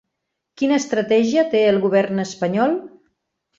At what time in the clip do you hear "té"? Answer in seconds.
1.53-1.63